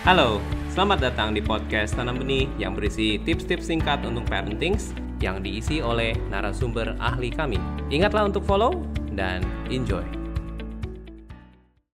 Halo, 0.00 0.40
selamat 0.72 1.12
datang 1.12 1.36
di 1.36 1.44
podcast 1.44 1.92
Tanam 1.92 2.24
Benih 2.24 2.48
yang 2.56 2.72
berisi 2.72 3.20
tips-tips 3.20 3.68
singkat 3.68 4.00
untuk 4.00 4.24
parenting 4.32 4.80
yang 5.20 5.44
diisi 5.44 5.84
oleh 5.84 6.16
narasumber 6.32 6.96
ahli 6.96 7.28
kami. 7.28 7.60
Ingatlah 7.92 8.32
untuk 8.32 8.40
follow 8.48 8.80
dan 9.12 9.44
enjoy. 9.68 10.00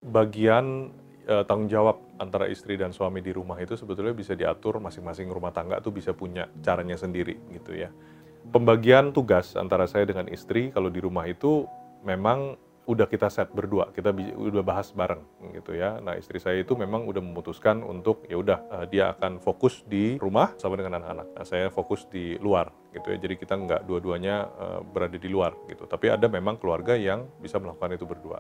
Bagian 0.06 0.94
eh, 1.26 1.42
tanggung 1.50 1.66
jawab 1.66 1.98
antara 2.22 2.46
istri 2.46 2.78
dan 2.78 2.94
suami 2.94 3.26
di 3.26 3.34
rumah 3.34 3.58
itu 3.58 3.74
sebetulnya 3.74 4.14
bisa 4.14 4.38
diatur 4.38 4.78
masing-masing 4.78 5.26
rumah 5.26 5.50
tangga 5.50 5.82
tuh 5.82 5.90
bisa 5.90 6.14
punya 6.14 6.46
caranya 6.62 6.94
sendiri 6.94 7.34
gitu 7.58 7.74
ya. 7.74 7.90
Pembagian 8.54 9.10
tugas 9.10 9.58
antara 9.58 9.90
saya 9.90 10.06
dengan 10.06 10.30
istri 10.30 10.70
kalau 10.70 10.94
di 10.94 11.02
rumah 11.02 11.26
itu 11.26 11.66
memang 12.06 12.54
udah 12.86 13.10
kita 13.10 13.26
set 13.26 13.50
berdua, 13.50 13.90
kita 13.90 14.14
udah 14.38 14.62
bahas 14.62 14.94
bareng 14.94 15.18
gitu 15.58 15.74
ya. 15.74 15.98
Nah 15.98 16.14
istri 16.14 16.38
saya 16.38 16.62
itu 16.62 16.78
memang 16.78 17.02
udah 17.02 17.18
memutuskan 17.18 17.82
untuk 17.82 18.22
ya 18.30 18.38
udah 18.38 18.58
uh, 18.70 18.86
dia 18.86 19.10
akan 19.10 19.42
fokus 19.42 19.82
di 19.90 20.14
rumah 20.22 20.54
sama 20.54 20.78
dengan 20.78 21.02
anak-anak. 21.02 21.34
Nah 21.34 21.44
saya 21.44 21.66
fokus 21.66 22.06
di 22.06 22.38
luar 22.38 22.70
gitu 22.94 23.10
ya. 23.10 23.18
Jadi 23.18 23.34
kita 23.42 23.58
nggak 23.58 23.90
dua-duanya 23.90 24.36
uh, 24.54 24.80
berada 24.86 25.18
di 25.18 25.26
luar 25.26 25.58
gitu. 25.66 25.90
Tapi 25.90 26.14
ada 26.14 26.30
memang 26.30 26.62
keluarga 26.62 26.94
yang 26.94 27.26
bisa 27.42 27.58
melakukan 27.58 27.98
itu 27.98 28.06
berdua 28.06 28.38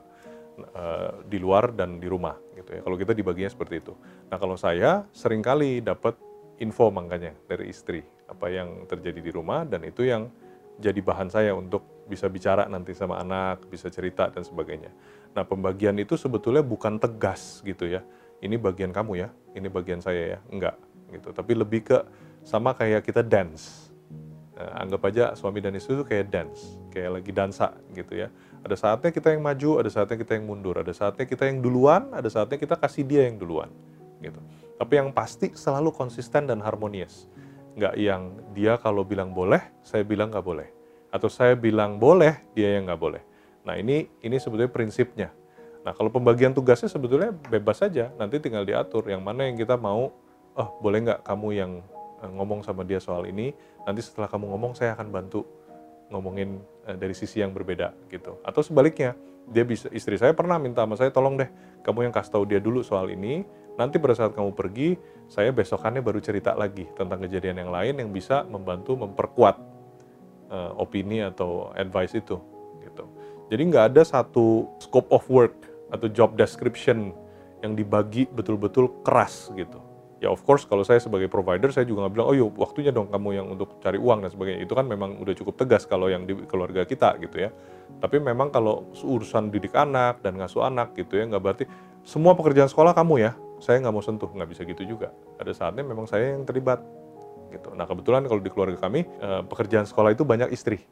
uh, 0.78 1.26
di 1.26 1.42
luar 1.42 1.74
dan 1.74 1.98
di 1.98 2.06
rumah 2.06 2.38
gitu 2.54 2.70
ya. 2.70 2.80
Kalau 2.86 2.94
kita 2.94 3.18
dibaginya 3.18 3.50
seperti 3.50 3.82
itu. 3.82 3.98
Nah 4.30 4.38
kalau 4.38 4.54
saya 4.54 5.10
sering 5.10 5.42
kali 5.42 5.82
dapat 5.82 6.14
info 6.62 6.94
makanya 6.94 7.34
dari 7.50 7.74
istri 7.74 8.00
apa 8.30 8.46
yang 8.46 8.86
terjadi 8.86 9.18
di 9.18 9.30
rumah 9.34 9.66
dan 9.66 9.82
itu 9.82 10.06
yang 10.06 10.30
jadi 10.78 11.02
bahan 11.02 11.34
saya 11.34 11.50
untuk 11.50 11.95
bisa 12.06 12.30
bicara 12.30 12.70
nanti 12.70 12.94
sama 12.94 13.18
anak, 13.18 13.66
bisa 13.66 13.90
cerita 13.90 14.30
dan 14.30 14.46
sebagainya. 14.46 14.94
Nah, 15.34 15.42
pembagian 15.42 15.98
itu 15.98 16.14
sebetulnya 16.14 16.62
bukan 16.62 16.96
tegas 17.02 17.60
gitu 17.66 17.90
ya. 17.90 18.00
Ini 18.40 18.56
bagian 18.56 18.94
kamu 18.94 19.12
ya, 19.20 19.28
ini 19.52 19.66
bagian 19.66 19.98
saya 19.98 20.38
ya. 20.38 20.40
Enggak 20.48 20.78
gitu. 21.10 21.34
Tapi 21.34 21.52
lebih 21.52 21.82
ke 21.84 21.98
sama 22.46 22.72
kayak 22.72 23.02
kita 23.02 23.26
dance. 23.26 23.90
Nah, 24.56 24.86
anggap 24.86 25.02
aja 25.12 25.24
suami 25.36 25.60
dan 25.60 25.76
istri 25.76 25.92
itu 25.92 26.06
kayak 26.06 26.32
dance, 26.32 26.80
kayak 26.88 27.20
lagi 27.20 27.30
dansa 27.34 27.76
gitu 27.92 28.16
ya. 28.16 28.32
Ada 28.64 28.76
saatnya 28.78 29.10
kita 29.12 29.36
yang 29.36 29.44
maju, 29.44 29.84
ada 29.84 29.90
saatnya 29.92 30.16
kita 30.16 30.32
yang 30.38 30.46
mundur, 30.48 30.80
ada 30.80 30.92
saatnya 30.96 31.28
kita 31.28 31.44
yang 31.44 31.60
duluan, 31.60 32.08
ada 32.16 32.26
saatnya 32.32 32.56
kita 32.56 32.74
kasih 32.80 33.04
dia 33.04 33.28
yang 33.28 33.36
duluan 33.36 33.68
gitu. 34.24 34.40
Tapi 34.80 34.92
yang 34.96 35.12
pasti 35.12 35.52
selalu 35.52 35.92
konsisten 35.92 36.48
dan 36.48 36.64
harmonius. 36.64 37.28
Nggak 37.76 37.94
yang 38.00 38.22
dia 38.56 38.80
kalau 38.80 39.04
bilang 39.04 39.36
boleh, 39.36 39.60
saya 39.84 40.00
bilang 40.00 40.32
nggak 40.32 40.46
boleh 40.46 40.75
atau 41.16 41.32
saya 41.32 41.56
bilang 41.56 41.96
boleh, 41.96 42.44
dia 42.52 42.76
yang 42.76 42.92
nggak 42.92 43.00
boleh. 43.00 43.22
Nah 43.64 43.80
ini 43.80 44.04
ini 44.20 44.36
sebetulnya 44.36 44.68
prinsipnya. 44.68 45.32
Nah 45.80 45.96
kalau 45.96 46.12
pembagian 46.12 46.52
tugasnya 46.52 46.92
sebetulnya 46.92 47.32
bebas 47.32 47.80
saja, 47.80 48.12
nanti 48.20 48.36
tinggal 48.36 48.68
diatur 48.68 49.08
yang 49.08 49.24
mana 49.24 49.48
yang 49.48 49.56
kita 49.56 49.80
mau, 49.80 50.12
oh 50.52 50.68
boleh 50.84 51.08
nggak 51.08 51.24
kamu 51.24 51.48
yang 51.56 51.72
eh, 52.20 52.30
ngomong 52.36 52.60
sama 52.60 52.84
dia 52.84 53.00
soal 53.00 53.24
ini, 53.24 53.56
nanti 53.88 54.04
setelah 54.04 54.28
kamu 54.28 54.44
ngomong 54.52 54.76
saya 54.76 54.92
akan 54.92 55.08
bantu 55.08 55.48
ngomongin 56.12 56.60
eh, 56.84 57.00
dari 57.00 57.16
sisi 57.16 57.40
yang 57.40 57.56
berbeda 57.56 57.96
gitu. 58.12 58.36
Atau 58.44 58.60
sebaliknya, 58.60 59.16
dia 59.48 59.64
bisa 59.64 59.88
istri 59.96 60.20
saya 60.20 60.36
pernah 60.36 60.60
minta 60.60 60.84
sama 60.84 61.00
saya 61.00 61.08
tolong 61.14 61.38
deh 61.38 61.48
kamu 61.86 62.10
yang 62.10 62.12
kasih 62.12 62.34
tahu 62.34 62.44
dia 62.50 62.58
dulu 62.58 62.82
soal 62.82 63.08
ini, 63.08 63.46
nanti 63.78 64.02
pada 64.02 64.18
saat 64.18 64.34
kamu 64.34 64.58
pergi, 64.58 64.98
saya 65.30 65.54
besokannya 65.54 66.02
baru 66.02 66.18
cerita 66.18 66.52
lagi 66.58 66.84
tentang 66.98 67.22
kejadian 67.24 67.62
yang 67.62 67.70
lain 67.70 67.94
yang 68.02 68.10
bisa 68.10 68.42
membantu 68.42 68.98
memperkuat 68.98 69.75
uh, 70.50 70.72
opini 70.78 71.22
atau 71.22 71.70
advice 71.74 72.16
itu 72.16 72.38
gitu. 72.82 73.04
Jadi 73.46 73.62
nggak 73.70 73.94
ada 73.94 74.02
satu 74.02 74.66
scope 74.82 75.10
of 75.14 75.22
work 75.30 75.54
atau 75.94 76.10
job 76.10 76.34
description 76.34 77.14
yang 77.62 77.78
dibagi 77.78 78.26
betul-betul 78.30 78.90
keras 79.06 79.50
gitu. 79.54 79.78
Ya 80.16 80.32
of 80.32 80.40
course 80.48 80.64
kalau 80.64 80.80
saya 80.80 80.96
sebagai 80.96 81.28
provider 81.28 81.68
saya 81.68 81.84
juga 81.84 82.08
nggak 82.08 82.12
bilang 82.16 82.26
oh 82.32 82.36
yuk 82.36 82.50
waktunya 82.56 82.88
dong 82.88 83.12
kamu 83.12 83.36
yang 83.36 83.46
untuk 83.52 83.76
cari 83.84 84.00
uang 84.00 84.24
dan 84.24 84.30
sebagainya. 84.32 84.64
Itu 84.64 84.72
kan 84.72 84.88
memang 84.88 85.20
udah 85.20 85.34
cukup 85.36 85.60
tegas 85.60 85.84
kalau 85.84 86.08
yang 86.08 86.24
di 86.24 86.34
keluarga 86.48 86.88
kita 86.88 87.20
gitu 87.20 87.36
ya. 87.46 87.50
Tapi 88.00 88.18
memang 88.18 88.48
kalau 88.50 88.88
urusan 89.04 89.52
didik 89.52 89.76
anak 89.76 90.24
dan 90.24 90.40
ngasuh 90.40 90.66
anak 90.66 90.96
gitu 90.96 91.20
ya 91.20 91.28
nggak 91.28 91.42
berarti 91.42 91.64
semua 92.02 92.32
pekerjaan 92.34 92.66
sekolah 92.66 92.96
kamu 92.96 93.28
ya. 93.28 93.32
Saya 93.60 93.80
nggak 93.80 93.94
mau 93.94 94.04
sentuh 94.04 94.28
nggak 94.32 94.48
bisa 94.50 94.62
gitu 94.64 94.82
juga. 94.88 95.12
Ada 95.36 95.52
saatnya 95.52 95.84
memang 95.84 96.08
saya 96.08 96.32
yang 96.32 96.48
terlibat 96.48 96.80
gitu. 97.52 97.72
Nah 97.74 97.84
kebetulan 97.84 98.24
kalau 98.26 98.40
di 98.42 98.50
keluarga 98.50 98.78
kami 98.78 99.06
eh, 99.06 99.42
pekerjaan 99.46 99.86
sekolah 99.86 100.14
itu 100.14 100.22
banyak 100.22 100.50
istri 100.52 100.82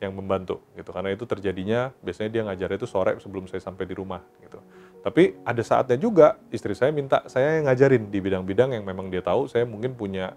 yang 0.00 0.16
membantu 0.16 0.64
gitu 0.72 0.96
karena 0.96 1.12
itu 1.12 1.28
terjadinya 1.28 1.92
biasanya 2.00 2.30
dia 2.32 2.42
ngajar 2.48 2.72
itu 2.72 2.88
sore 2.88 3.20
sebelum 3.20 3.44
saya 3.46 3.60
sampai 3.60 3.84
di 3.84 3.92
rumah 3.92 4.24
gitu. 4.40 4.58
Tapi 5.00 5.40
ada 5.44 5.60
saatnya 5.64 5.96
juga 6.00 6.40
istri 6.52 6.72
saya 6.72 6.92
minta 6.92 7.24
saya 7.28 7.60
yang 7.60 7.68
ngajarin 7.68 8.08
di 8.08 8.18
bidang-bidang 8.20 8.76
yang 8.76 8.84
memang 8.84 9.12
dia 9.12 9.20
tahu 9.20 9.48
saya 9.48 9.68
mungkin 9.68 9.92
punya 9.92 10.32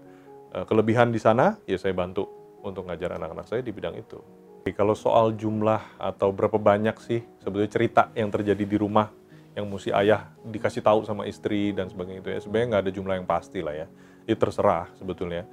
eh, 0.52 0.64
kelebihan 0.68 1.08
di 1.12 1.20
sana 1.20 1.56
ya 1.64 1.80
saya 1.80 1.96
bantu 1.96 2.28
untuk 2.64 2.88
ngajar 2.88 3.16
anak-anak 3.20 3.44
saya 3.48 3.60
di 3.60 3.72
bidang 3.72 3.96
itu. 4.00 4.20
Jadi, 4.64 4.72
kalau 4.72 4.96
soal 4.96 5.36
jumlah 5.36 6.00
atau 6.00 6.32
berapa 6.32 6.56
banyak 6.56 6.96
sih 7.04 7.20
sebetulnya 7.44 7.68
cerita 7.68 8.02
yang 8.16 8.32
terjadi 8.32 8.64
di 8.64 8.80
rumah 8.80 9.12
yang 9.52 9.68
mesti 9.68 9.92
ayah 9.92 10.32
dikasih 10.40 10.80
tahu 10.82 11.06
sama 11.06 11.28
istri 11.30 11.70
dan 11.76 11.86
sebagainya 11.86 12.20
itu 12.24 12.30
ya 12.32 12.40
sebenarnya 12.42 12.66
nggak 12.72 12.82
ada 12.88 12.92
jumlah 12.96 13.14
yang 13.20 13.28
pasti 13.28 13.60
lah 13.62 13.76
ya 13.76 13.86
itu 14.24 14.36
terserah 14.36 14.88
sebetulnya. 14.96 15.44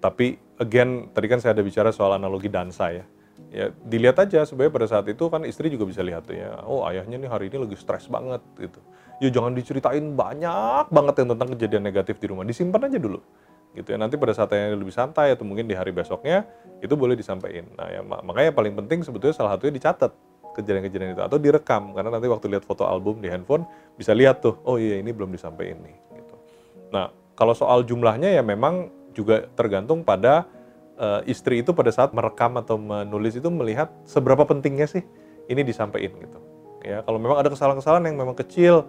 Tapi 0.00 0.40
again 0.56 1.12
tadi 1.12 1.26
kan 1.28 1.38
saya 1.40 1.52
ada 1.52 1.64
bicara 1.64 1.92
soal 1.92 2.16
analogi 2.16 2.48
dansa 2.48 2.92
ya. 2.92 3.04
Ya 3.50 3.72
dilihat 3.82 4.20
aja 4.20 4.46
sebenarnya 4.46 4.72
pada 4.72 4.86
saat 4.86 5.06
itu 5.10 5.24
kan 5.26 5.42
istri 5.48 5.72
juga 5.72 5.88
bisa 5.88 6.00
lihat 6.04 6.28
tuh 6.28 6.36
ya. 6.36 6.60
Oh 6.64 6.84
ayahnya 6.86 7.18
nih 7.18 7.30
hari 7.30 7.48
ini 7.52 7.66
lagi 7.66 7.76
stres 7.76 8.06
banget 8.06 8.40
gitu. 8.56 8.80
Ya 9.20 9.28
jangan 9.28 9.52
diceritain 9.52 10.16
banyak 10.16 10.88
banget 10.88 11.14
yang 11.24 11.28
tentang 11.36 11.48
kejadian 11.56 11.82
negatif 11.84 12.16
di 12.20 12.26
rumah. 12.30 12.44
Disimpan 12.46 12.88
aja 12.88 12.98
dulu 13.00 13.20
gitu 13.76 13.88
ya. 13.92 13.98
Nanti 14.00 14.16
pada 14.16 14.32
saat 14.32 14.52
yang 14.54 14.80
lebih 14.80 14.94
santai 14.94 15.34
atau 15.34 15.44
mungkin 15.44 15.68
di 15.68 15.76
hari 15.76 15.92
besoknya 15.92 16.46
itu 16.80 16.94
boleh 16.96 17.18
disampaikan. 17.18 17.68
Nah 17.76 17.88
ya 17.90 18.00
makanya 18.04 18.52
paling 18.54 18.72
penting 18.76 19.04
sebetulnya 19.04 19.36
salah 19.36 19.56
satunya 19.56 19.76
dicatat 19.76 20.12
kejadian-kejadian 20.50 21.14
itu 21.14 21.22
atau 21.22 21.38
direkam 21.38 21.94
karena 21.94 22.10
nanti 22.10 22.26
waktu 22.26 22.50
lihat 22.50 22.66
foto 22.66 22.82
album 22.82 23.22
di 23.22 23.30
handphone 23.30 23.62
bisa 23.94 24.10
lihat 24.10 24.42
tuh 24.42 24.58
oh 24.66 24.76
iya 24.82 24.98
ini 24.98 25.14
belum 25.14 25.30
disampaikan 25.30 25.78
nih 25.86 25.96
gitu. 26.18 26.34
Nah 26.90 27.19
kalau 27.40 27.56
soal 27.56 27.80
jumlahnya 27.88 28.36
ya 28.36 28.44
memang 28.44 28.92
juga 29.16 29.48
tergantung 29.56 30.04
pada 30.04 30.44
uh, 31.00 31.24
istri 31.24 31.64
itu 31.64 31.72
pada 31.72 31.88
saat 31.88 32.12
merekam 32.12 32.60
atau 32.60 32.76
menulis 32.76 33.40
itu 33.40 33.48
melihat 33.48 33.88
seberapa 34.04 34.44
pentingnya 34.44 34.84
sih 34.84 35.00
ini 35.48 35.64
disampaikan 35.64 36.20
gitu. 36.20 36.38
Ya 36.84 37.00
kalau 37.00 37.16
memang 37.16 37.40
ada 37.40 37.48
kesalahan-kesalahan 37.48 38.12
yang 38.12 38.20
memang 38.20 38.36
kecil 38.36 38.84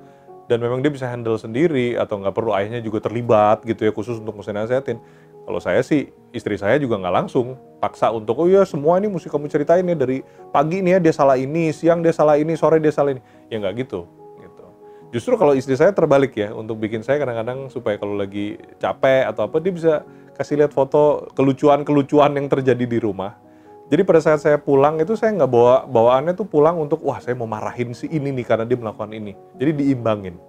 dan 0.51 0.59
memang 0.59 0.84
dia 0.84 0.91
bisa 0.91 1.07
handle 1.07 1.40
sendiri 1.40 1.95
atau 1.95 2.19
nggak 2.19 2.35
perlu 2.35 2.51
ayahnya 2.51 2.84
juga 2.84 3.00
terlibat 3.00 3.63
gitu 3.63 3.88
ya 3.88 3.95
khusus 3.95 4.19
untuk 4.19 4.35
mesti 4.35 4.51
nasihatin. 4.51 5.00
Kalau 5.41 5.57
saya 5.63 5.79
sih 5.81 6.11
istri 6.35 6.59
saya 6.59 6.75
juga 6.75 7.00
nggak 7.00 7.16
langsung 7.23 7.56
paksa 7.79 8.11
untuk 8.11 8.35
oh 8.35 8.51
ya 8.51 8.67
semua 8.67 9.00
ini 9.00 9.07
mesti 9.07 9.31
kamu 9.31 9.47
ceritain 9.47 9.88
ya 9.88 9.95
dari 9.95 10.22
pagi 10.51 10.84
nih 10.84 11.00
ya 11.00 11.09
dia 11.09 11.13
salah 11.16 11.40
ini, 11.40 11.72
siang 11.72 12.03
dia 12.03 12.11
salah 12.11 12.35
ini, 12.35 12.53
sore 12.59 12.84
dia 12.84 12.91
salah 12.91 13.16
ini. 13.16 13.23
Ya 13.47 13.57
nggak 13.63 13.88
gitu 13.88 14.21
Justru 15.11 15.35
kalau 15.35 15.51
istri 15.51 15.75
saya 15.75 15.91
terbalik 15.91 16.31
ya, 16.39 16.55
untuk 16.55 16.79
bikin 16.79 17.03
saya 17.03 17.19
kadang-kadang 17.19 17.67
supaya 17.67 17.99
kalau 17.99 18.16
lagi 18.16 18.55
capek 18.79 19.27
atau 19.27 19.51
apa, 19.51 19.59
dia 19.59 19.75
bisa 19.75 19.94
kasih 20.39 20.63
lihat 20.63 20.72
foto 20.72 21.27
kelucuan-kelucuan 21.35 22.31
yang 22.39 22.47
terjadi 22.47 22.88
di 22.88 22.95
rumah. 22.97 23.35
Jadi 23.91 24.07
pada 24.07 24.23
saat 24.23 24.39
saya 24.39 24.55
pulang 24.55 25.03
itu 25.03 25.19
saya 25.19 25.35
nggak 25.35 25.51
bawa 25.51 25.83
bawaannya 25.83 26.31
tuh 26.31 26.47
pulang 26.47 26.79
untuk 26.79 27.03
wah 27.03 27.19
saya 27.19 27.35
mau 27.35 27.44
marahin 27.44 27.91
si 27.91 28.07
ini 28.07 28.31
nih 28.31 28.47
karena 28.47 28.63
dia 28.63 28.79
melakukan 28.79 29.11
ini. 29.11 29.35
Jadi 29.59 29.83
diimbangin. 29.83 30.39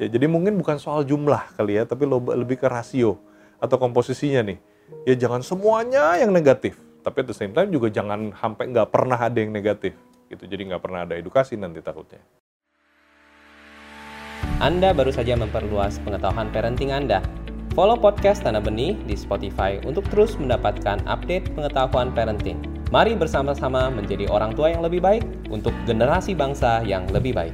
Ya 0.00 0.08
jadi 0.08 0.24
mungkin 0.24 0.56
bukan 0.56 0.80
soal 0.80 1.04
jumlah 1.04 1.52
kali 1.60 1.76
ya, 1.76 1.84
tapi 1.84 2.08
lebih 2.08 2.56
ke 2.56 2.64
rasio 2.72 3.20
atau 3.60 3.76
komposisinya 3.76 4.48
nih. 4.48 4.58
Ya 5.04 5.12
jangan 5.12 5.44
semuanya 5.44 6.16
yang 6.16 6.32
negatif, 6.32 6.80
tapi 7.04 7.20
at 7.20 7.28
the 7.28 7.36
same 7.36 7.52
time 7.52 7.68
juga 7.68 7.92
jangan 7.92 8.32
sampai 8.32 8.72
nggak 8.72 8.88
pernah 8.88 9.20
ada 9.20 9.36
yang 9.36 9.52
negatif 9.52 9.92
gitu. 10.32 10.48
Jadi 10.48 10.72
nggak 10.72 10.80
pernah 10.80 11.04
ada 11.04 11.20
edukasi 11.20 11.60
nanti 11.60 11.84
takutnya. 11.84 12.24
Anda 14.56 14.96
baru 14.96 15.12
saja 15.12 15.36
memperluas 15.36 16.00
pengetahuan 16.00 16.48
parenting 16.48 16.88
Anda. 16.88 17.20
Follow 17.76 18.00
podcast 18.00 18.40
Tanah 18.40 18.64
Benih 18.64 18.96
di 19.04 19.12
Spotify 19.12 19.76
untuk 19.84 20.08
terus 20.08 20.32
mendapatkan 20.40 21.04
update 21.04 21.52
pengetahuan 21.52 22.08
parenting. 22.16 22.56
Mari 22.88 23.12
bersama-sama 23.20 23.92
menjadi 23.92 24.24
orang 24.32 24.56
tua 24.56 24.72
yang 24.72 24.80
lebih 24.80 25.04
baik 25.04 25.28
untuk 25.52 25.76
generasi 25.84 26.32
bangsa 26.32 26.80
yang 26.88 27.04
lebih 27.12 27.36
baik. 27.36 27.52